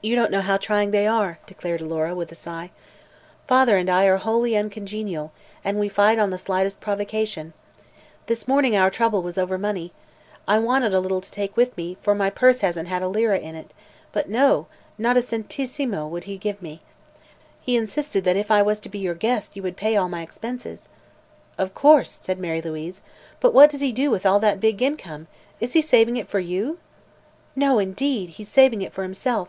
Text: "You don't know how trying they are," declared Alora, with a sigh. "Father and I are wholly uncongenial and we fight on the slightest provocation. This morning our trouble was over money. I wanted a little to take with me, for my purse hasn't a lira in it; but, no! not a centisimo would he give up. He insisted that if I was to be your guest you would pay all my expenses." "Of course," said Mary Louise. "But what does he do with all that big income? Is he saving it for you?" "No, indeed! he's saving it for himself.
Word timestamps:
"You 0.00 0.14
don't 0.14 0.30
know 0.30 0.42
how 0.42 0.58
trying 0.58 0.92
they 0.92 1.08
are," 1.08 1.40
declared 1.44 1.80
Alora, 1.80 2.14
with 2.14 2.30
a 2.30 2.36
sigh. 2.36 2.70
"Father 3.48 3.76
and 3.76 3.90
I 3.90 4.04
are 4.04 4.18
wholly 4.18 4.56
uncongenial 4.56 5.32
and 5.64 5.76
we 5.76 5.88
fight 5.88 6.20
on 6.20 6.30
the 6.30 6.38
slightest 6.38 6.80
provocation. 6.80 7.52
This 8.26 8.46
morning 8.46 8.76
our 8.76 8.90
trouble 8.92 9.22
was 9.22 9.36
over 9.36 9.58
money. 9.58 9.92
I 10.46 10.58
wanted 10.60 10.94
a 10.94 11.00
little 11.00 11.20
to 11.20 11.32
take 11.32 11.56
with 11.56 11.76
me, 11.76 11.96
for 12.00 12.14
my 12.14 12.30
purse 12.30 12.60
hasn't 12.60 12.88
a 12.88 13.08
lira 13.08 13.40
in 13.40 13.56
it; 13.56 13.74
but, 14.12 14.28
no! 14.28 14.68
not 14.98 15.16
a 15.16 15.20
centisimo 15.20 16.06
would 16.08 16.24
he 16.24 16.38
give 16.38 16.64
up. 16.64 16.78
He 17.60 17.76
insisted 17.76 18.22
that 18.22 18.36
if 18.36 18.52
I 18.52 18.62
was 18.62 18.78
to 18.80 18.88
be 18.88 19.00
your 19.00 19.16
guest 19.16 19.56
you 19.56 19.64
would 19.64 19.76
pay 19.76 19.96
all 19.96 20.08
my 20.08 20.22
expenses." 20.22 20.90
"Of 21.58 21.74
course," 21.74 22.12
said 22.12 22.38
Mary 22.38 22.62
Louise. 22.62 23.02
"But 23.40 23.52
what 23.52 23.68
does 23.68 23.80
he 23.80 23.90
do 23.90 24.12
with 24.12 24.24
all 24.24 24.38
that 24.38 24.60
big 24.60 24.80
income? 24.80 25.26
Is 25.58 25.72
he 25.72 25.82
saving 25.82 26.16
it 26.16 26.28
for 26.28 26.38
you?" 26.38 26.78
"No, 27.56 27.80
indeed! 27.80 28.30
he's 28.30 28.48
saving 28.48 28.80
it 28.82 28.92
for 28.92 29.02
himself. 29.02 29.48